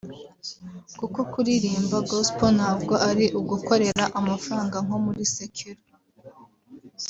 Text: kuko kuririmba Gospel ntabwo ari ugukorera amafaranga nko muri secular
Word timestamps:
kuko 0.99 1.19
kuririmba 1.31 1.97
Gospel 2.09 2.49
ntabwo 2.59 2.93
ari 3.09 3.25
ugukorera 3.39 4.03
amafaranga 4.19 4.77
nko 4.85 4.97
muri 5.05 5.21
secular 5.35 5.83